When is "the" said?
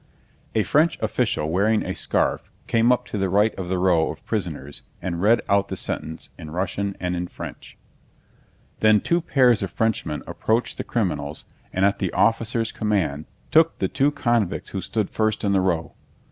3.19-3.29, 3.69-3.77, 5.67-5.75, 10.79-10.83, 11.99-12.11, 13.77-13.87, 15.51-15.61